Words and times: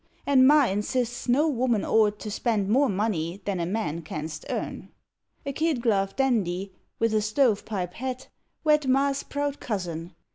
And 0.25 0.47
ma 0.47 0.65
insists 0.65 1.29
no 1.29 1.47
woman 1.47 1.85
ort 1.85 2.17
To 2.21 2.31
spend 2.31 2.67
more 2.69 2.89
money 2.89 3.39
than 3.45 3.59
a 3.59 3.67
man 3.67 4.01
canst 4.01 4.47
earn. 4.49 4.89
A 5.45 5.53
kid 5.53 5.79
gloved 5.83 6.15
dandy 6.15 6.73
with 6.97 7.13
a 7.13 7.21
stove 7.21 7.65
pipe 7.65 7.93
hat 7.93 8.27
Wed 8.63 8.87
ma 8.87 9.09
s 9.09 9.21
proud 9.21 9.59
cousin. 9.59 10.15